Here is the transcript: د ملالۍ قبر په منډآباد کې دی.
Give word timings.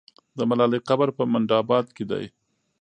د 0.37 0.39
ملالۍ 0.49 0.79
قبر 0.89 1.07
په 1.17 1.23
منډآباد 1.31 1.85
کې 1.95 2.03
دی. 2.11 2.25